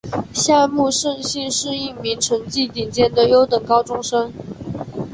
[0.33, 4.33] 夏木胜幸是一名成绩顶尖的优等高中生。